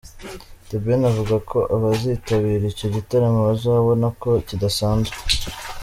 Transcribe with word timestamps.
The 0.69 0.77
Ben 0.85 1.01
avuga 1.11 1.35
ko 1.49 1.59
abazitabira 1.75 2.63
icyo 2.73 2.87
gitaramo 2.95 3.39
bazabona 3.47 4.07
ko 4.21 4.29
kidasanzwe. 4.47 5.15